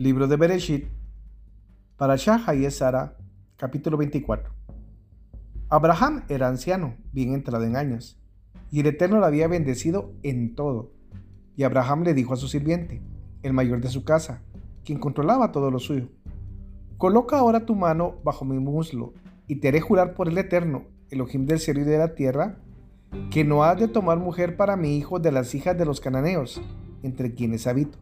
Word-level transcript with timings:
Libro 0.00 0.28
de 0.28 0.36
Bereshit, 0.36 0.86
para 1.98 2.16
Shah 2.16 2.54
y 2.54 2.70
Sara, 2.70 3.18
capítulo 3.58 3.98
24. 3.98 4.50
Abraham 5.68 6.22
era 6.30 6.48
anciano, 6.48 6.94
bien 7.12 7.34
entrado 7.34 7.64
en 7.64 7.76
años, 7.76 8.18
y 8.70 8.80
el 8.80 8.86
Eterno 8.86 9.18
lo 9.18 9.26
había 9.26 9.46
bendecido 9.46 10.14
en 10.22 10.54
todo. 10.54 10.90
Y 11.54 11.64
Abraham 11.64 12.04
le 12.04 12.14
dijo 12.14 12.32
a 12.32 12.38
su 12.38 12.48
sirviente, 12.48 13.02
el 13.42 13.52
mayor 13.52 13.82
de 13.82 13.90
su 13.90 14.02
casa, 14.02 14.40
quien 14.86 14.98
controlaba 14.98 15.52
todo 15.52 15.70
lo 15.70 15.78
suyo, 15.78 16.08
Coloca 16.96 17.38
ahora 17.38 17.66
tu 17.66 17.74
mano 17.74 18.14
bajo 18.24 18.46
mi 18.46 18.58
muslo, 18.58 19.12
y 19.48 19.56
te 19.56 19.68
haré 19.68 19.82
jurar 19.82 20.14
por 20.14 20.28
el 20.28 20.38
Eterno, 20.38 20.84
Elohim 21.10 21.44
del 21.44 21.60
cielo 21.60 21.82
y 21.82 21.84
de 21.84 21.98
la 21.98 22.14
tierra, 22.14 22.56
que 23.30 23.44
no 23.44 23.64
has 23.64 23.78
de 23.78 23.86
tomar 23.86 24.18
mujer 24.18 24.56
para 24.56 24.76
mi 24.76 24.96
hijo 24.96 25.18
de 25.18 25.30
las 25.30 25.54
hijas 25.54 25.76
de 25.76 25.84
los 25.84 26.00
cananeos, 26.00 26.62
entre 27.02 27.34
quienes 27.34 27.66
habito 27.66 27.98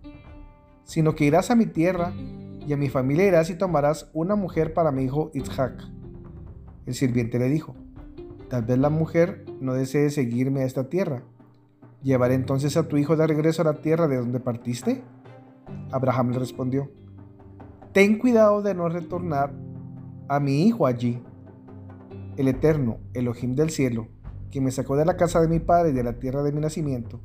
sino 0.88 1.14
que 1.14 1.26
irás 1.26 1.50
a 1.50 1.54
mi 1.54 1.66
tierra 1.66 2.14
y 2.66 2.72
a 2.72 2.78
mi 2.78 2.88
familia 2.88 3.26
irás 3.26 3.50
y 3.50 3.54
tomarás 3.54 4.10
una 4.14 4.36
mujer 4.36 4.72
para 4.72 4.90
mi 4.90 5.04
hijo 5.04 5.30
Isaac. 5.34 5.84
El 6.86 6.94
sirviente 6.94 7.38
le 7.38 7.50
dijo, 7.50 7.76
tal 8.48 8.64
vez 8.64 8.78
la 8.78 8.88
mujer 8.88 9.44
no 9.60 9.74
desee 9.74 10.08
seguirme 10.08 10.62
a 10.62 10.64
esta 10.64 10.88
tierra. 10.88 11.22
¿Llevaré 12.02 12.34
entonces 12.34 12.78
a 12.78 12.88
tu 12.88 12.96
hijo 12.96 13.16
de 13.16 13.26
regreso 13.26 13.60
a 13.60 13.66
la 13.66 13.82
tierra 13.82 14.08
de 14.08 14.16
donde 14.16 14.40
partiste? 14.40 15.02
Abraham 15.92 16.30
le 16.30 16.38
respondió, 16.38 16.90
ten 17.92 18.18
cuidado 18.18 18.62
de 18.62 18.74
no 18.74 18.88
retornar 18.88 19.52
a 20.26 20.40
mi 20.40 20.66
hijo 20.66 20.86
allí. 20.86 21.22
El 22.38 22.48
Eterno, 22.48 22.96
Elohim 23.12 23.54
del 23.54 23.68
cielo, 23.68 24.08
quien 24.50 24.64
me 24.64 24.70
sacó 24.70 24.96
de 24.96 25.04
la 25.04 25.18
casa 25.18 25.42
de 25.42 25.48
mi 25.48 25.58
padre 25.58 25.90
y 25.90 25.94
de 25.94 26.04
la 26.04 26.14
tierra 26.14 26.42
de 26.42 26.52
mi 26.52 26.62
nacimiento, 26.62 27.20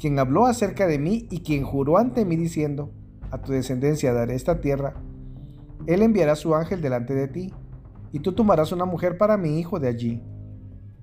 quien 0.00 0.18
habló 0.18 0.46
acerca 0.46 0.86
de 0.86 0.98
mí 0.98 1.28
y 1.30 1.40
quien 1.40 1.62
juró 1.62 1.98
ante 1.98 2.24
mí 2.24 2.36
diciendo, 2.36 2.90
a 3.30 3.38
tu 3.42 3.52
descendencia 3.52 4.12
daré 4.12 4.34
esta 4.34 4.60
tierra, 4.60 4.94
él 5.86 6.02
enviará 6.02 6.34
su 6.34 6.54
ángel 6.54 6.80
delante 6.80 7.14
de 7.14 7.28
ti, 7.28 7.54
y 8.12 8.20
tú 8.20 8.32
tomarás 8.32 8.72
una 8.72 8.86
mujer 8.86 9.18
para 9.18 9.36
mi 9.36 9.60
hijo 9.60 9.78
de 9.78 9.88
allí. 9.88 10.22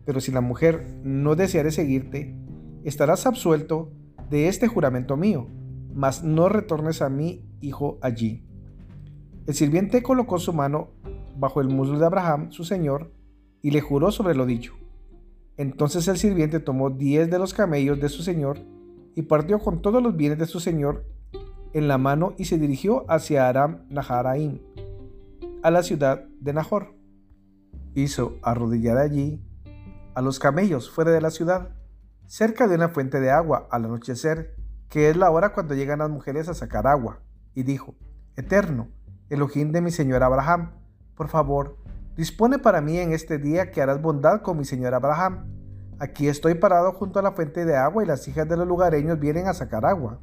Pero 0.03 0.19
si 0.19 0.31
la 0.31 0.41
mujer 0.41 0.99
no 1.03 1.35
deseare 1.35 1.71
seguirte, 1.71 2.35
estarás 2.83 3.25
absuelto 3.25 3.91
de 4.29 4.47
este 4.47 4.67
juramento 4.67 5.15
mío, 5.15 5.47
mas 5.93 6.23
no 6.23 6.49
retornes 6.49 7.01
a 7.01 7.09
mi 7.09 7.45
hijo 7.61 7.97
allí. 8.01 8.45
El 9.45 9.53
sirviente 9.53 10.03
colocó 10.03 10.39
su 10.39 10.51
mano 10.51 10.89
bajo 11.37 11.61
el 11.61 11.69
muslo 11.69 11.99
de 11.99 12.05
Abraham, 12.05 12.51
su 12.51 12.65
señor, 12.65 13.13
y 13.61 13.71
le 13.71 13.81
juró 13.81 14.11
sobre 14.11 14.35
lo 14.35 14.45
dicho. 14.45 14.73
Entonces 15.55 16.07
el 16.07 16.17
sirviente 16.17 16.59
tomó 16.59 16.89
diez 16.89 17.29
de 17.29 17.39
los 17.39 17.53
camellos 17.53 17.99
de 17.99 18.09
su 18.09 18.21
señor, 18.23 18.59
y 19.17 19.23
partió 19.23 19.57
con 19.57 19.81
todos 19.81 20.01
los 20.03 20.15
bienes 20.15 20.37
de 20.37 20.45
su 20.45 20.59
señor 20.59 21.03
en 21.73 21.87
la 21.87 21.97
mano 21.97 22.35
y 22.37 22.45
se 22.45 22.59
dirigió 22.59 23.03
hacia 23.09 23.49
Aram 23.49 23.87
Naharaim, 23.89 24.59
a 25.63 25.71
la 25.71 25.81
ciudad 25.81 26.25
de 26.39 26.53
Nahor. 26.53 26.93
Hizo 27.95 28.37
arrodillar 28.43 28.99
allí 28.99 29.43
a 30.13 30.21
los 30.21 30.37
camellos 30.37 30.91
fuera 30.91 31.09
de 31.09 31.19
la 31.19 31.31
ciudad, 31.31 31.69
cerca 32.27 32.67
de 32.67 32.75
una 32.75 32.89
fuente 32.89 33.19
de 33.19 33.31
agua 33.31 33.67
al 33.71 33.85
anochecer, 33.85 34.55
que 34.87 35.09
es 35.09 35.17
la 35.17 35.31
hora 35.31 35.51
cuando 35.51 35.73
llegan 35.73 35.97
las 35.97 36.11
mujeres 36.11 36.47
a 36.47 36.53
sacar 36.53 36.85
agua, 36.85 37.23
y 37.55 37.63
dijo, 37.63 37.95
Eterno, 38.35 38.89
Elohim 39.31 39.71
de 39.71 39.81
mi 39.81 39.89
señor 39.89 40.21
Abraham, 40.21 40.73
por 41.15 41.27
favor, 41.27 41.77
dispone 42.15 42.59
para 42.59 42.81
mí 42.81 42.99
en 42.99 43.13
este 43.13 43.39
día 43.39 43.71
que 43.71 43.81
harás 43.81 43.99
bondad 43.99 44.43
con 44.43 44.59
mi 44.59 44.65
señor 44.65 44.93
Abraham 44.93 45.56
Aquí 45.99 46.27
estoy 46.27 46.53
parado 46.53 46.93
junto 46.93 47.17
a 47.17 47.23
la 47.23 47.31
fuente 47.31 47.65
de 47.65 47.75
agua 47.75 48.03
y 48.03 48.07
las 48.07 48.27
hijas 48.27 48.47
de 48.47 48.55
los 48.55 48.67
lugareños 48.67 49.19
vienen 49.19 49.47
a 49.47 49.53
sacar 49.53 49.83
agua. 49.83 50.19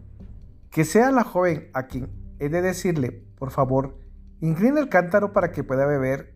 Que 0.70 0.84
sea 0.84 1.11
la 1.11 1.25
joven 1.25 1.69
a 1.75 1.89
quien 1.89 2.11
he 2.39 2.48
de 2.48 2.62
decirle, 2.62 3.25
por 3.36 3.50
favor, 3.50 3.98
inclina 4.41 4.78
el 4.78 4.89
cántaro 4.89 5.33
para 5.33 5.50
que 5.50 5.64
pueda 5.64 5.84
beber, 5.86 6.34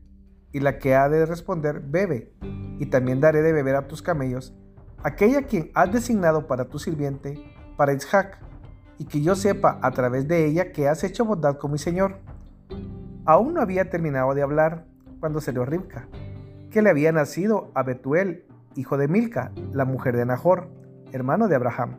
y 0.51 0.61
la 0.61 0.79
que 0.79 0.95
ha 0.95 1.09
de 1.09 1.25
responder, 1.25 1.81
bebe, 1.81 2.33
y 2.79 2.87
también 2.87 3.21
daré 3.21 3.43
de 3.43 3.53
beber 3.53 3.77
a 3.77 3.87
tus 3.87 4.03
camellos, 4.03 4.57
aquella 5.05 5.43
quien 5.43 5.71
has 5.75 5.93
designado 5.93 6.47
para 6.47 6.65
tu 6.65 6.79
sirviente, 6.79 7.39
para 7.77 7.93
Isaac, 7.93 8.41
y 8.99 9.05
que 9.05 9.21
yo 9.21 9.37
sepa 9.37 9.79
a 9.83 9.91
través 9.93 10.27
de 10.27 10.47
ella 10.47 10.73
que 10.73 10.89
has 10.89 11.05
hecho 11.05 11.25
bondad 11.25 11.59
con 11.59 11.71
mi 11.71 11.79
señor. 11.79 12.19
Aún 13.25 13.55
no 13.55 13.61
había 13.61 13.89
terminado 13.91 14.35
de 14.35 14.43
hablar 14.43 14.87
cuando 15.21 15.41
salió 15.41 15.65
Ribka, 15.65 16.09
que 16.71 16.83
le 16.83 16.91
había 16.91 17.13
nacido 17.13 17.71
a 17.75 17.83
Betuel 17.85 18.48
hijo 18.79 18.97
de 18.97 19.09
Milca, 19.09 19.51
la 19.73 19.85
mujer 19.85 20.17
de 20.17 20.25
Nahor, 20.25 20.69
hermano 21.11 21.49
de 21.49 21.57
Abraham, 21.57 21.97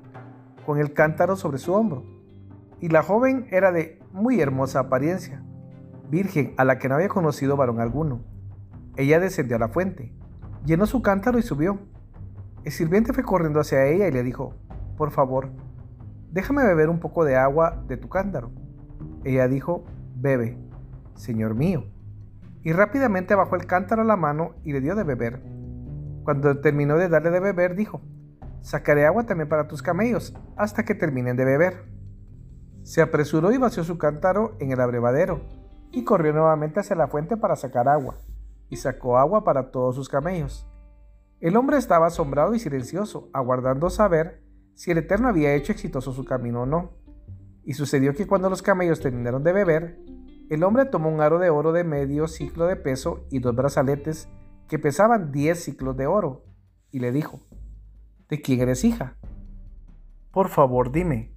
con 0.65 0.79
el 0.79 0.93
cántaro 0.93 1.35
sobre 1.35 1.57
su 1.57 1.73
hombro. 1.73 2.05
Y 2.79 2.87
la 2.87 3.03
joven 3.03 3.47
era 3.51 3.73
de 3.73 3.99
muy 4.13 4.39
hermosa 4.39 4.79
apariencia, 4.79 5.43
virgen 6.09 6.53
a 6.55 6.63
la 6.63 6.79
que 6.79 6.87
no 6.87 6.95
había 6.95 7.09
conocido 7.09 7.57
varón 7.57 7.81
alguno. 7.81 8.21
Ella 8.95 9.19
descendió 9.19 9.57
a 9.57 9.59
la 9.59 9.67
fuente, 9.67 10.13
llenó 10.63 10.85
su 10.85 11.01
cántaro 11.01 11.37
y 11.37 11.41
subió. 11.41 11.79
El 12.63 12.71
sirviente 12.71 13.11
fue 13.11 13.23
corriendo 13.23 13.59
hacia 13.59 13.85
ella 13.85 14.07
y 14.07 14.11
le 14.11 14.23
dijo, 14.23 14.53
por 14.97 15.11
favor, 15.11 15.49
déjame 16.31 16.63
beber 16.63 16.87
un 16.87 17.01
poco 17.01 17.25
de 17.25 17.35
agua 17.35 17.83
de 17.89 17.97
tu 17.97 18.07
cántaro. 18.07 18.51
Ella 19.25 19.49
dijo, 19.49 19.83
bebe, 20.15 20.57
señor 21.15 21.55
mío. 21.55 21.83
Y 22.63 22.71
rápidamente 22.71 23.35
bajó 23.35 23.57
el 23.57 23.65
cántaro 23.65 24.03
a 24.03 24.05
la 24.05 24.15
mano 24.15 24.55
y 24.63 24.71
le 24.71 24.79
dio 24.79 24.95
de 24.95 25.03
beber. 25.03 25.58
Cuando 26.29 26.59
terminó 26.59 26.95
de 26.95 27.09
darle 27.09 27.31
de 27.31 27.39
beber, 27.39 27.75
dijo, 27.75 28.01
sacaré 28.61 29.07
agua 29.07 29.25
también 29.25 29.49
para 29.49 29.67
tus 29.67 29.81
camellos, 29.81 30.35
hasta 30.57 30.85
que 30.85 30.93
terminen 30.93 31.35
de 31.35 31.43
beber. 31.43 31.85
Se 32.83 33.01
apresuró 33.01 33.51
y 33.51 33.57
vació 33.57 33.83
su 33.83 33.97
cántaro 33.97 34.55
en 34.59 34.71
el 34.71 34.79
abrevadero, 34.79 35.41
y 35.91 36.03
corrió 36.03 36.31
nuevamente 36.31 36.81
hacia 36.81 36.95
la 36.95 37.07
fuente 37.07 37.35
para 37.35 37.55
sacar 37.55 37.89
agua, 37.89 38.19
y 38.69 38.75
sacó 38.75 39.17
agua 39.17 39.43
para 39.43 39.71
todos 39.71 39.95
sus 39.95 40.07
camellos. 40.07 40.69
El 41.39 41.57
hombre 41.57 41.77
estaba 41.77 42.05
asombrado 42.05 42.53
y 42.53 42.59
silencioso, 42.59 43.31
aguardando 43.33 43.89
saber 43.89 44.43
si 44.75 44.91
el 44.91 44.99
Eterno 44.99 45.29
había 45.29 45.55
hecho 45.55 45.71
exitoso 45.71 46.13
su 46.13 46.25
camino 46.25 46.61
o 46.61 46.65
no. 46.67 46.91
Y 47.63 47.73
sucedió 47.73 48.13
que 48.13 48.27
cuando 48.27 48.51
los 48.51 48.61
camellos 48.61 48.99
terminaron 48.99 49.43
de 49.43 49.51
beber, 49.51 49.99
el 50.51 50.63
hombre 50.63 50.85
tomó 50.85 51.09
un 51.09 51.21
aro 51.21 51.39
de 51.39 51.49
oro 51.49 51.71
de 51.71 51.83
medio 51.83 52.27
ciclo 52.27 52.67
de 52.67 52.75
peso 52.75 53.25
y 53.31 53.39
dos 53.39 53.55
brazaletes 53.55 54.29
que 54.69 54.79
pesaban 54.79 55.33
diez 55.33 55.63
ciclos 55.63 55.97
de 55.97 56.07
oro, 56.07 56.45
y 56.91 56.99
le 56.99 57.11
dijo, 57.11 57.41
¿De 58.29 58.41
quién 58.41 58.61
eres 58.61 58.83
hija? 58.83 59.15
Por 60.31 60.49
favor, 60.49 60.91
dime, 60.91 61.33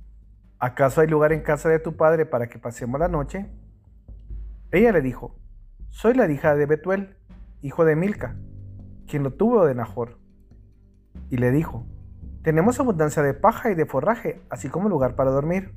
¿acaso 0.59 1.01
hay 1.01 1.09
lugar 1.09 1.33
en 1.33 1.41
casa 1.41 1.71
de 1.71 1.79
tu 1.79 1.97
padre 1.97 2.27
para 2.27 2.49
que 2.49 2.59
pasemos 2.59 3.01
la 3.01 3.09
noche? 3.09 3.51
Ella 4.71 4.93
le 4.93 5.01
dijo, 5.01 5.35
soy 5.89 6.13
la 6.13 6.31
hija 6.31 6.55
de 6.55 6.67
Betuel, 6.67 7.17
hijo 7.63 7.87
de 7.87 7.97
Milca, 7.97 8.37
quien 9.07 9.23
lo 9.23 9.33
tuvo 9.33 9.65
de 9.65 9.75
Nahor. 9.75 10.19
Y 11.31 11.39
le 11.39 11.51
dijo, 11.51 11.87
tenemos 12.43 12.79
abundancia 12.79 13.23
de 13.23 13.33
paja 13.33 13.71
y 13.71 13.75
de 13.75 13.87
forraje, 13.87 14.43
así 14.51 14.69
como 14.69 14.91
lugar 14.91 15.17
para 15.17 15.31
dormir. 15.31 15.75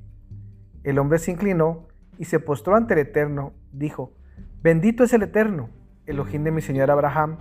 El 0.84 1.00
hombre 1.00 1.20
se 1.20 1.32
inclinó 1.32 1.88
y 2.18 2.26
se 2.26 2.42
postró 2.42 2.76
ante 2.76 2.94
el 2.94 3.00
Eterno, 3.00 3.54
dijo, 3.72 4.12
bendito 4.62 5.06
es 5.06 5.14
el 5.14 5.24
Eterno, 5.24 5.70
Elohim 6.06 6.44
de 6.44 6.52
mi 6.52 6.62
Señor 6.62 6.92
Abraham, 6.92 7.38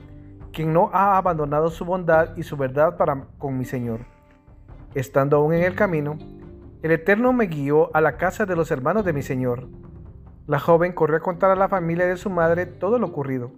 quien 0.53 0.73
no 0.73 0.91
ha 0.93 1.17
abandonado 1.17 1.71
su 1.71 1.85
bondad 1.85 2.37
y 2.37 2.43
su 2.43 2.57
verdad 2.57 2.97
para 2.97 3.27
con 3.39 3.59
mi 3.59 3.65
Señor. 3.65 4.01
Estando 4.95 5.37
aún 5.37 5.55
en 5.55 5.65
el 5.65 5.75
camino, 5.75 6.17
el 6.83 6.93
Eterno 6.93 7.33
me 7.33 7.47
guió 7.47 7.95
a 7.97 8.01
la 8.01 8.17
casa 8.17 8.47
de 8.47 8.57
los 8.57 8.71
hermanos 8.71 9.05
de 9.05 9.13
mi 9.13 9.23
Señor. 9.23 9.69
La 10.47 10.59
joven 10.59 10.93
corrió 10.93 11.17
a 11.17 11.21
contar 11.21 11.51
a 11.51 11.57
la 11.57 11.69
familia 11.69 12.07
de 12.07 12.17
su 12.17 12.31
madre 12.31 12.67
todo 12.67 12.99
lo 12.99 13.07
ocurrido. 13.07 13.51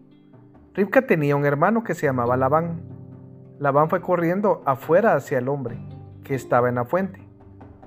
Ribka 0.74 1.06
tenía 1.06 1.36
un 1.36 1.44
hermano 1.44 1.82
que 1.82 1.94
se 1.94 2.06
llamaba 2.06 2.36
Labán. 2.36 2.82
Labán 3.58 3.90
fue 3.90 4.00
corriendo 4.00 4.62
afuera 4.64 5.14
hacia 5.14 5.38
el 5.38 5.48
hombre, 5.48 5.78
que 6.22 6.34
estaba 6.34 6.68
en 6.68 6.76
la 6.76 6.84
fuente. 6.84 7.26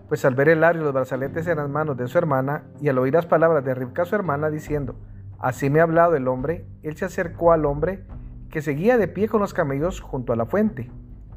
Pues 0.07 0.25
al 0.25 0.35
ver 0.35 0.49
el 0.49 0.63
aro 0.63 0.79
y 0.79 0.83
los 0.83 0.93
brazaletes 0.93 1.47
en 1.47 1.57
las 1.57 1.69
manos 1.69 1.95
de 1.95 2.07
su 2.07 2.17
hermana, 2.17 2.63
y 2.81 2.89
al 2.89 2.97
oír 2.97 3.13
las 3.13 3.25
palabras 3.25 3.63
de 3.63 3.75
Ribka 3.75 4.05
su 4.05 4.15
hermana 4.15 4.49
diciendo, 4.49 4.95
Así 5.39 5.69
me 5.69 5.79
ha 5.79 5.83
hablado 5.83 6.15
el 6.15 6.27
hombre. 6.27 6.65
Él 6.83 6.95
se 6.97 7.05
acercó 7.05 7.51
al 7.51 7.65
hombre 7.65 8.05
que 8.49 8.61
seguía 8.61 8.97
de 8.97 9.07
pie 9.07 9.27
con 9.27 9.39
los 9.39 9.53
camellos 9.53 10.01
junto 10.01 10.33
a 10.33 10.35
la 10.35 10.45
fuente. 10.45 10.91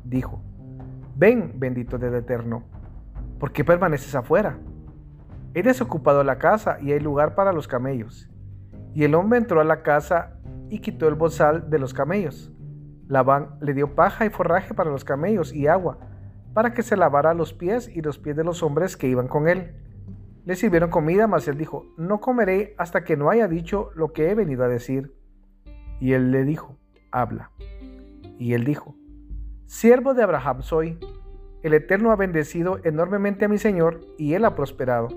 Dijo, 0.04 0.42
Ven, 1.14 1.52
bendito 1.56 1.98
del 1.98 2.14
Eterno, 2.14 2.64
¿por 3.38 3.52
qué 3.52 3.64
permaneces 3.64 4.14
afuera? 4.14 4.58
He 5.54 5.62
desocupado 5.62 6.24
la 6.24 6.38
casa 6.38 6.78
y 6.80 6.92
hay 6.92 7.00
lugar 7.00 7.34
para 7.34 7.52
los 7.52 7.68
camellos. 7.68 8.30
Y 8.94 9.04
el 9.04 9.14
hombre 9.14 9.38
entró 9.38 9.60
a 9.60 9.64
la 9.64 9.82
casa 9.82 10.38
y 10.70 10.80
quitó 10.80 11.06
el 11.06 11.14
bozal 11.14 11.68
de 11.68 11.78
los 11.78 11.92
camellos. 11.92 12.50
Labán 13.08 13.56
le 13.60 13.74
dio 13.74 13.94
paja 13.94 14.24
y 14.24 14.30
forraje 14.30 14.72
para 14.72 14.90
los 14.90 15.04
camellos 15.04 15.52
y 15.52 15.66
agua, 15.66 15.98
para 16.54 16.72
que 16.72 16.82
se 16.82 16.96
lavara 16.96 17.34
los 17.34 17.52
pies 17.52 17.88
y 17.94 18.00
los 18.00 18.18
pies 18.18 18.36
de 18.36 18.44
los 18.44 18.62
hombres 18.62 18.96
que 18.96 19.06
iban 19.06 19.28
con 19.28 19.48
él. 19.48 19.74
Le 20.44 20.56
sirvieron 20.56 20.90
comida, 20.90 21.26
mas 21.26 21.46
él 21.46 21.56
dijo, 21.56 21.86
no 21.96 22.20
comeré 22.20 22.74
hasta 22.78 23.04
que 23.04 23.16
no 23.16 23.30
haya 23.30 23.46
dicho 23.46 23.90
lo 23.94 24.12
que 24.12 24.30
he 24.30 24.34
venido 24.34 24.64
a 24.64 24.68
decir. 24.68 25.14
Y 26.00 26.14
él 26.14 26.32
le 26.32 26.44
dijo, 26.44 26.76
habla. 27.12 27.52
Y 28.38 28.54
él 28.54 28.64
dijo, 28.64 28.96
siervo 29.66 30.14
de 30.14 30.24
Abraham 30.24 30.62
soy, 30.62 30.98
el 31.62 31.74
Eterno 31.74 32.10
ha 32.10 32.16
bendecido 32.16 32.80
enormemente 32.82 33.44
a 33.44 33.48
mi 33.48 33.58
Señor 33.58 34.00
y 34.18 34.34
él 34.34 34.44
ha 34.44 34.56
prosperado. 34.56 35.08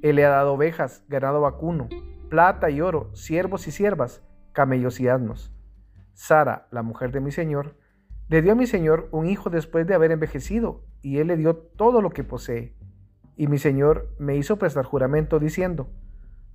Él 0.00 0.16
le 0.16 0.24
ha 0.24 0.30
dado 0.30 0.54
ovejas, 0.54 1.04
ganado 1.08 1.42
vacuno, 1.42 1.88
plata 2.30 2.70
y 2.70 2.80
oro, 2.80 3.14
siervos 3.14 3.66
y 3.68 3.70
siervas, 3.70 4.22
camellos 4.52 5.00
y 5.00 5.08
asnos. 5.08 5.52
Sara, 6.14 6.68
la 6.70 6.82
mujer 6.82 7.12
de 7.12 7.20
mi 7.20 7.30
señor, 7.30 7.76
le 8.28 8.42
dio 8.42 8.52
a 8.52 8.54
mi 8.54 8.66
señor 8.66 9.08
un 9.12 9.26
hijo 9.26 9.50
después 9.50 9.86
de 9.86 9.94
haber 9.94 10.10
envejecido, 10.10 10.84
y 11.02 11.18
él 11.18 11.28
le 11.28 11.36
dio 11.36 11.56
todo 11.56 12.02
lo 12.02 12.10
que 12.10 12.24
posee. 12.24 12.74
Y 13.38 13.46
mi 13.46 13.58
señor 13.58 14.08
me 14.18 14.36
hizo 14.36 14.58
prestar 14.58 14.84
juramento 14.84 15.38
diciendo, 15.38 15.88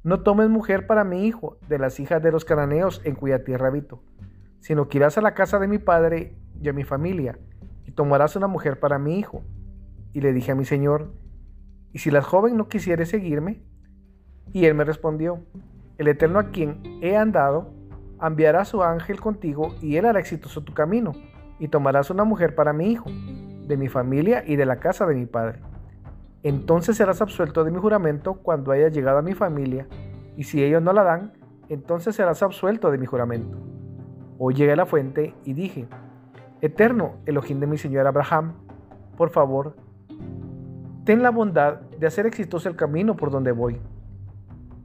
no 0.04 0.20
tomes 0.20 0.50
mujer 0.50 0.86
para 0.86 1.06
mi 1.06 1.26
hijo 1.26 1.58
de 1.70 1.80
las 1.80 1.98
hijas 2.02 2.22
de 2.22 2.30
los 2.30 2.44
cananeos 2.44 3.02
en 3.06 3.16
cuya 3.16 3.46
tierra 3.46 3.68
habito, 3.68 4.04
sino 4.60 4.90
que 4.90 4.98
irás 4.98 5.18
a 5.18 5.22
la 5.22 5.34
casa 5.34 5.60
de 5.60 5.70
mi 5.70 5.78
padre 5.78 6.36
y 6.62 6.68
a 6.68 6.74
mi 6.74 6.84
familia, 6.84 7.40
y 7.88 7.92
tomarás 7.92 8.36
una 8.36 8.48
mujer 8.48 8.82
para 8.82 9.00
mi 9.00 9.18
hijo. 9.18 9.44
Y 10.12 10.20
le 10.20 10.34
dije 10.34 10.52
a 10.52 10.56
mi 10.56 10.66
señor, 10.66 11.14
¿y 11.94 12.00
si 12.00 12.12
la 12.12 12.22
joven 12.22 12.58
no 12.58 12.68
quisiere 12.68 13.06
seguirme? 13.06 13.64
Y 14.52 14.66
él 14.66 14.76
me 14.76 14.84
respondió, 14.84 15.40
el 15.98 16.10
Eterno 16.10 16.38
a 16.38 16.52
quien 16.52 16.82
he 17.02 17.16
andado, 17.16 17.74
enviará 18.22 18.66
su 18.66 18.84
ángel 18.84 19.22
contigo 19.22 19.74
y 19.82 19.96
él 19.96 20.06
hará 20.06 20.20
exitoso 20.20 20.66
tu 20.66 20.74
camino 20.74 21.14
y 21.60 21.70
tomarás 21.70 22.10
una 22.10 22.26
mujer 22.26 22.56
para 22.56 22.74
mi 22.74 22.92
hijo, 22.92 23.10
de 23.10 23.78
mi 23.78 23.88
familia 23.88 24.44
y 24.46 24.58
de 24.58 24.66
la 24.66 24.82
casa 24.82 25.06
de 25.06 25.16
mi 25.16 25.26
padre. 25.26 25.62
Entonces 26.44 26.98
serás 26.98 27.22
absuelto 27.22 27.64
de 27.64 27.72
mi 27.72 27.80
juramento 27.80 28.34
cuando 28.36 28.74
hayas 28.74 28.92
llegado 28.92 29.18
a 29.18 29.22
mi 29.22 29.34
familia, 29.34 29.88
y 30.36 30.44
si 30.44 30.62
ellos 30.62 30.82
no 30.82 30.92
la 30.92 31.04
dan, 31.04 31.32
entonces 31.70 32.16
serás 32.18 32.44
absuelto 32.44 32.92
de 32.92 32.98
mi 32.98 33.06
juramento. 33.06 33.58
Hoy 34.38 34.54
llegué 34.54 34.74
a 34.74 34.76
la 34.76 34.86
fuente 34.86 35.34
y 35.46 35.54
dije, 35.54 35.88
Eterno 36.60 37.14
Elohim 37.26 37.62
de 37.62 37.68
mi 37.68 37.78
Señor 37.78 38.08
Abraham, 38.08 38.56
por 39.16 39.30
favor, 39.30 39.78
ten 41.06 41.24
la 41.24 41.30
bondad 41.30 41.80
de 41.98 42.08
hacer 42.08 42.26
exitoso 42.26 42.68
el 42.68 42.76
camino 42.76 43.16
por 43.16 43.32
donde 43.32 43.54
voy. 43.54 43.80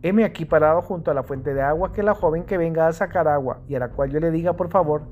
Heme 0.02 0.24
aquí 0.24 0.44
parado 0.44 0.80
junto 0.82 1.10
a 1.10 1.14
la 1.14 1.24
fuente 1.24 1.54
de 1.54 1.62
agua 1.62 1.92
que 1.92 2.04
la 2.04 2.14
joven 2.14 2.44
que 2.44 2.56
venga 2.56 2.86
a 2.86 2.92
sacar 2.92 3.26
agua 3.26 3.62
y 3.66 3.74
a 3.74 3.80
la 3.80 3.88
cual 3.88 4.10
yo 4.10 4.20
le 4.20 4.30
diga, 4.30 4.52
por 4.52 4.68
favor, 4.68 5.02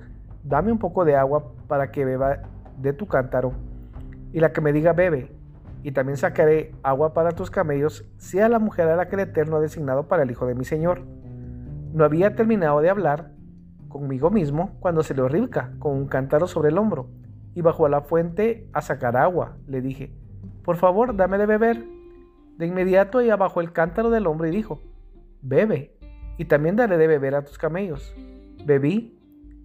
dame 0.44 0.70
un 0.70 0.78
poco 0.78 1.04
de 1.04 1.16
agua 1.16 1.52
para 1.66 1.90
que 1.90 2.04
beba 2.04 2.38
de 2.78 2.92
tu 2.92 3.08
cántaro, 3.08 3.52
y 4.32 4.38
la 4.38 4.52
que 4.52 4.60
me 4.60 4.72
diga 4.72 4.92
bebe, 4.92 5.35
y 5.86 5.92
también 5.92 6.16
sacaré 6.16 6.74
agua 6.82 7.14
para 7.14 7.30
tus 7.30 7.48
camellos, 7.48 8.04
sea 8.16 8.48
la 8.48 8.58
mujer 8.58 8.88
a 8.88 8.96
la 8.96 9.06
que 9.06 9.14
el 9.14 9.20
Eterno 9.20 9.58
ha 9.58 9.60
designado 9.60 10.08
para 10.08 10.24
el 10.24 10.30
hijo 10.32 10.44
de 10.44 10.56
mi 10.56 10.64
Señor. 10.64 11.02
No 11.92 12.04
había 12.04 12.34
terminado 12.34 12.80
de 12.80 12.90
hablar 12.90 13.30
conmigo 13.86 14.28
mismo 14.28 14.76
cuando 14.80 15.04
se 15.04 15.14
le 15.14 15.28
Ribca 15.28 15.74
con 15.78 15.92
un 15.92 16.08
cántaro 16.08 16.48
sobre 16.48 16.70
el 16.70 16.78
hombro, 16.78 17.08
y 17.54 17.60
bajó 17.60 17.86
a 17.86 17.88
la 17.88 18.00
fuente 18.00 18.68
a 18.72 18.82
sacar 18.82 19.16
agua. 19.16 19.58
Le 19.68 19.80
dije, 19.80 20.12
por 20.64 20.74
favor, 20.74 21.14
dame 21.14 21.38
de 21.38 21.46
beber. 21.46 21.84
De 22.58 22.66
inmediato 22.66 23.20
ella 23.20 23.36
bajó 23.36 23.60
el 23.60 23.70
cántaro 23.70 24.10
del 24.10 24.26
hombro 24.26 24.48
y 24.48 24.50
dijo, 24.50 24.82
bebe, 25.40 25.96
y 26.36 26.46
también 26.46 26.74
daré 26.74 26.98
de 26.98 27.06
beber 27.06 27.36
a 27.36 27.44
tus 27.44 27.58
camellos. 27.58 28.12
Bebí 28.64 29.20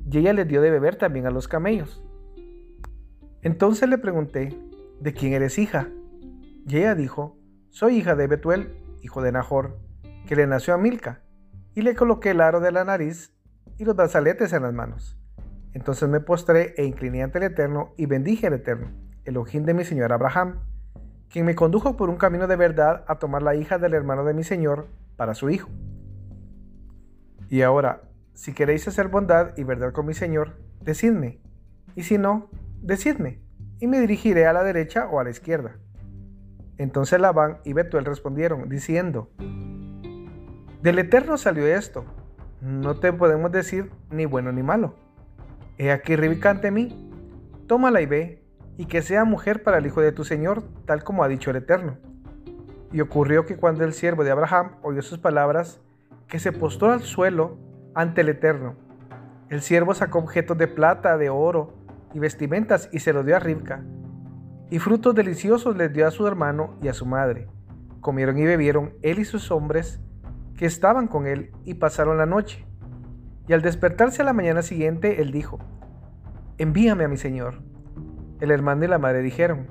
y 0.08 0.20
ella 0.20 0.34
le 0.34 0.46
dio 0.46 0.62
de 0.62 0.70
beber 0.70 0.98
también 0.98 1.26
a 1.26 1.32
los 1.32 1.48
camellos. 1.48 2.04
Entonces 3.42 3.90
le 3.90 3.98
pregunté, 3.98 4.56
¿de 5.00 5.14
quién 5.14 5.34
eres 5.34 5.58
hija? 5.58 5.88
Y 6.68 6.78
ella 6.78 6.96
dijo, 6.96 7.38
soy 7.70 7.98
hija 7.98 8.16
de 8.16 8.28
Betuel, 8.28 8.76
hijo 9.02 9.22
de 9.22 9.32
Nahor, 9.32 9.80
que 10.28 10.36
le 10.36 10.48
nació 10.48 10.74
a 10.74 10.78
Milca, 10.78 11.22
y 11.74 11.82
le 11.82 11.96
coloqué 11.96 12.32
el 12.32 12.42
aro 12.42 12.60
de 12.60 12.72
la 12.72 12.84
nariz 12.84 13.34
y 13.78 13.86
los 13.86 13.96
brazaletes 13.96 14.54
en 14.54 14.64
las 14.64 14.74
manos. 14.74 15.18
Entonces 15.74 16.10
me 16.10 16.20
postré 16.20 16.74
e 16.78 16.86
incliné 16.86 17.24
ante 17.24 17.38
el 17.40 17.46
Eterno 17.46 17.94
y 17.98 18.06
bendije 18.06 18.48
al 18.48 18.54
Eterno, 18.54 18.92
el 19.26 19.38
ojín 19.38 19.66
de 19.66 19.74
mi 19.74 19.86
señor 19.86 20.12
Abraham, 20.12 20.60
quien 21.30 21.46
me 21.46 21.56
condujo 21.56 21.96
por 21.96 22.10
un 22.10 22.18
camino 22.18 22.48
de 22.48 22.58
verdad 22.58 23.06
a 23.08 23.20
tomar 23.20 23.42
la 23.42 23.56
hija 23.56 23.78
del 23.78 23.94
hermano 23.94 24.26
de 24.26 24.34
mi 24.34 24.44
señor 24.44 24.88
para 25.16 25.34
su 25.34 25.50
hijo. 25.50 25.70
Y 27.50 27.62
ahora, 27.64 28.04
si 28.34 28.54
queréis 28.54 28.88
hacer 28.88 29.08
bondad 29.08 29.58
y 29.58 29.64
verdad 29.64 29.92
con 29.92 30.06
mi 30.06 30.14
Señor, 30.14 30.58
decidme, 30.82 31.42
y 31.96 32.04
si 32.04 32.18
no, 32.18 32.50
decidme, 32.82 33.42
y 33.80 33.88
me 33.88 34.00
dirigiré 34.00 34.46
a 34.48 34.54
la 34.54 34.64
derecha 34.64 35.08
o 35.08 35.20
a 35.20 35.24
la 35.24 35.32
izquierda. 35.32 35.78
Entonces 36.82 37.22
Labán 37.22 37.60
y 37.64 37.74
Betuel 37.74 38.06
respondieron, 38.06 38.68
diciendo, 38.68 39.30
Del 40.82 40.98
Eterno 40.98 41.38
salió 41.38 41.68
esto, 41.68 42.06
no 42.60 42.96
te 42.96 43.14
podemos 43.14 43.52
decir 43.52 43.92
ni 44.10 44.26
bueno 44.26 44.52
ni 44.52 44.64
malo. 44.64 44.96
He 45.78 45.92
aquí 45.92 46.16
Rebeca 46.16 46.50
ante 46.50 46.72
mí, 46.72 47.08
tómala 47.68 48.02
y 48.02 48.08
ve, 48.08 48.44
y 48.78 48.86
que 48.86 49.04
sea 49.04 49.26
mujer 49.26 49.62
para 49.62 49.78
el 49.78 49.86
hijo 49.86 50.02
de 50.02 50.12
tu 50.12 50.24
Señor, 50.24 50.64
tal 50.86 51.04
como 51.04 51.24
ha 51.24 51.28
dicho 51.28 51.52
el 51.52 51.58
Eterno. 51.58 52.00
Y 52.92 53.02
ocurrió 53.02 53.46
que 53.46 53.58
cuando 53.58 53.84
el 53.84 53.94
siervo 53.94 54.24
de 54.24 54.32
Abraham 54.32 54.72
oyó 54.82 55.04
sus 55.04 55.20
palabras, 55.20 55.80
que 56.28 56.40
se 56.40 56.52
postró 56.52 56.92
al 56.92 57.02
suelo 57.02 57.60
ante 57.94 58.22
el 58.22 58.30
Eterno. 58.30 58.76
El 59.50 59.62
siervo 59.62 59.94
sacó 59.94 60.18
objetos 60.18 60.58
de 60.58 60.68
plata, 60.68 61.16
de 61.20 61.30
oro 61.30 61.76
y 62.16 62.18
vestimentas 62.18 62.90
y 62.92 63.02
se 63.02 63.14
los 63.14 63.24
dio 63.24 63.36
a 63.36 63.40
Ribca. 63.40 63.84
Y 64.72 64.80
frutos 64.80 65.14
deliciosos 65.14 65.76
les 65.76 65.92
dio 65.92 66.08
a 66.08 66.12
su 66.12 66.26
hermano 66.26 66.76
y 66.82 66.88
a 66.88 66.94
su 66.94 67.06
madre. 67.06 67.50
Comieron 68.00 68.38
y 68.38 68.46
bebieron 68.46 68.94
él 69.02 69.20
y 69.20 69.26
sus 69.26 69.52
hombres 69.52 70.00
que 70.56 70.66
estaban 70.66 71.08
con 71.08 71.28
él 71.28 71.52
y 71.66 71.74
pasaron 71.74 72.18
la 72.18 72.26
noche. 72.26 72.66
Y 73.50 73.54
al 73.54 73.62
despertarse 73.62 74.22
a 74.22 74.26
la 74.26 74.32
mañana 74.32 74.62
siguiente, 74.62 75.22
él 75.22 75.34
dijo, 75.34 75.60
envíame 76.58 77.04
a 77.04 77.10
mi 77.10 77.18
señor. 77.18 77.62
El 78.40 78.50
hermano 78.50 78.86
y 78.86 78.88
la 78.88 78.98
madre 78.98 79.22
dijeron, 79.22 79.68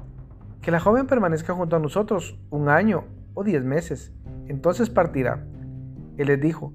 que 0.60 0.70
la 0.70 0.80
joven 0.80 1.06
permanezca 1.06 1.54
junto 1.54 1.76
a 1.76 1.80
nosotros 1.80 2.38
un 2.50 2.68
año 2.68 3.04
o 3.32 3.42
diez 3.42 3.64
meses, 3.64 4.12
entonces 4.48 4.90
partirá. 4.90 5.46
Él 6.18 6.26
les 6.26 6.40
dijo, 6.42 6.74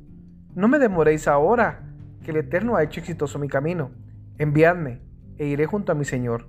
no 0.55 0.67
me 0.67 0.79
demoréis 0.79 1.27
ahora, 1.27 1.93
que 2.23 2.31
el 2.31 2.37
Eterno 2.37 2.75
ha 2.75 2.81
hecho 2.81 3.01
exitoso 3.01 3.37
mi 3.37 3.49
camino. 3.49 3.91
Enviadme, 4.39 5.03
e 5.37 5.45
iré 5.45 5.67
junto 5.67 5.91
a 5.91 5.95
mi 5.95 6.05
Señor. 6.05 6.47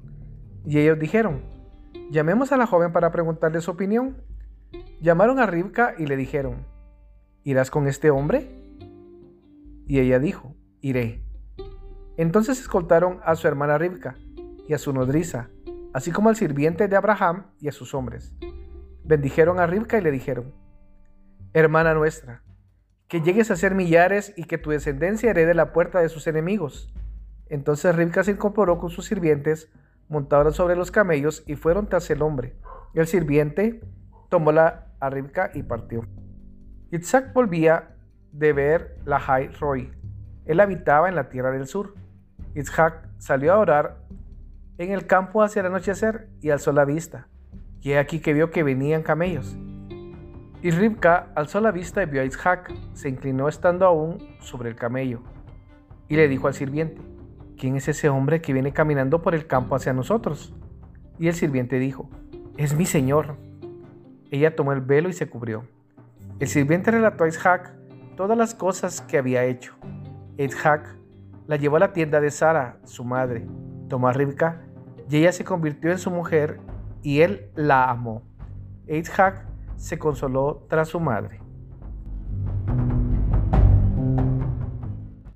Y 0.65 0.79
ellos 0.79 0.99
dijeron, 0.99 1.56
llamemos 2.11 2.53
a 2.53 2.57
la 2.57 2.67
joven 2.67 2.93
para 2.93 3.11
preguntarle 3.11 3.61
su 3.61 3.71
opinión. 3.71 4.17
Llamaron 5.01 5.39
a 5.39 5.47
Ribca 5.47 5.95
y 5.99 6.07
le 6.07 6.17
dijeron, 6.17 6.67
¿irás 7.45 7.71
con 7.71 7.87
este 7.87 8.11
hombre? 8.11 8.51
Y 9.87 10.01
ella 10.01 10.19
dijo, 10.19 10.55
iré. 10.81 11.23
Entonces 12.17 12.61
escoltaron 12.61 13.21
a 13.25 13.37
su 13.37 13.47
hermana 13.47 13.79
Ribca 13.79 14.17
y 14.67 14.75
a 14.75 14.79
su 14.79 14.93
nodriza, 14.93 15.51
así 15.93 16.11
como 16.11 16.29
al 16.29 16.37
sirviente 16.37 16.89
de 16.89 16.97
Abraham 16.97 17.47
y 17.61 17.69
a 17.69 17.73
sus 17.73 17.95
hombres. 17.95 18.35
Bendijeron 19.05 19.61
a 19.61 19.67
Ribca 19.67 19.99
y 19.99 20.01
le 20.01 20.11
dijeron, 20.11 20.53
Hermana 21.53 21.95
nuestra, 21.95 22.43
que 23.09 23.21
llegues 23.21 23.51
a 23.51 23.57
ser 23.57 23.75
millares 23.75 24.33
y 24.37 24.45
que 24.45 24.59
tu 24.59 24.71
descendencia 24.71 25.31
herede 25.31 25.55
la 25.55 25.73
puerta 25.73 26.01
de 26.01 26.09
sus 26.09 26.27
enemigos. 26.27 26.93
Entonces 27.49 27.95
Ribca 27.95 28.25
se 28.25 28.33
incorporó 28.33 28.79
con 28.79 28.91
sus 28.91 29.07
sirvientes, 29.07 29.71
montaron 30.09 30.53
sobre 30.53 30.77
los 30.77 30.91
camellos 30.91 31.43
y 31.47 31.57
fueron 31.57 31.87
tras 31.87 32.09
el 32.11 32.23
hombre. 32.23 32.57
El 32.95 33.07
sirviente 33.07 33.81
tomó 34.29 34.53
la 34.53 34.87
a 35.01 35.11
Ribca 35.11 35.51
y 35.55 35.63
partió. 35.63 36.07
Isaac 36.91 37.33
volvía 37.35 37.97
de 38.33 38.53
ver 38.53 38.99
la 39.05 39.21
High 39.21 39.51
Roy. 39.61 39.93
Él 40.47 40.61
habitaba 40.61 41.09
en 41.09 41.15
la 41.15 41.29
tierra 41.29 41.51
del 41.51 41.67
sur. 41.67 41.95
Isaac 42.55 43.09
salió 43.19 43.53
a 43.53 43.59
orar 43.59 43.99
en 44.79 44.93
el 44.93 45.07
campo 45.07 45.43
hacia 45.43 45.61
el 45.61 45.67
anochecer 45.67 46.29
y 46.41 46.51
alzó 46.51 46.73
la 46.73 46.85
vista. 46.85 47.29
Y 47.81 47.93
he 47.93 47.99
aquí 47.99 48.21
que 48.21 48.33
vio 48.33 48.51
que 48.51 48.63
venían 48.63 49.03
camellos 49.03 49.57
y 50.67 50.71
Ribka 50.73 51.29
alzó 51.37 51.61
la 51.61 51.71
vista 51.71 52.03
y 52.03 52.07
vio 52.07 52.23
a 52.23 52.25
Isaac, 52.25 52.75
se 52.93 53.09
inclinó 53.09 53.49
estando 53.49 53.87
aún 53.87 54.19
sobre 54.41 54.69
el 54.69 54.75
camello, 54.75 55.23
y 56.09 56.17
le 56.17 56.27
dijo 56.27 56.49
al 56.49 56.55
sirviente, 56.55 57.01
¿quién 57.59 57.77
es 57.77 57.89
ese 57.89 58.09
hombre 58.09 58.41
que 58.41 58.53
viene 58.53 58.73
caminando 58.73 59.23
por 59.23 59.35
el 59.35 59.47
campo 59.47 59.75
hacia 59.75 59.93
nosotros? 59.93 60.55
Y 61.19 61.29
el 61.29 61.35
sirviente 61.35 61.79
dijo, 61.79 62.09
es 62.57 62.75
mi 62.75 62.87
señor. 62.87 63.37
Ella 64.31 64.55
tomó 64.55 64.73
el 64.73 64.81
velo 64.81 65.09
y 65.09 65.13
se 65.13 65.29
cubrió. 65.29 65.65
El 66.39 66.49
sirviente 66.49 66.91
relató 66.91 67.25
a 67.25 67.29
Isaac 67.29 67.73
todas 68.17 68.37
las 68.37 68.55
cosas 68.55 69.01
que 69.01 69.19
había 69.19 69.45
hecho. 69.45 69.75
Isaac 70.37 70.97
la 71.47 71.57
llevó 71.57 71.77
a 71.77 71.81
la 71.81 71.93
tienda 71.93 72.21
de 72.21 72.31
Sara, 72.31 72.79
su 72.85 73.05
madre, 73.05 73.47
tomó 73.89 74.09
a 74.09 74.13
Ribka, 74.13 74.63
y 75.09 75.19
ella 75.19 75.33
se 75.33 75.45
convirtió 75.45 75.91
en 75.91 75.99
su 75.99 76.11
mujer, 76.11 76.61
y 77.03 77.21
él 77.21 77.51
la 77.55 77.89
amó. 77.89 78.23
Isaac 78.89 79.47
se 79.77 79.99
consoló 79.99 80.67
tras 80.69 80.89
su 80.89 81.01
madre. 81.01 81.41